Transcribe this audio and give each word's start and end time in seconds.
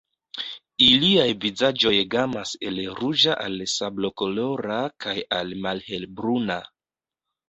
Iliaj 0.83 1.25
vizaĝoj 1.41 1.91
gamas 2.15 2.53
el 2.69 2.79
ruĝa 2.99 3.35
al 3.43 3.61
sablokolora 3.73 4.79
kaj 5.05 5.13
al 5.41 5.53
malhelbruna. 5.67 6.57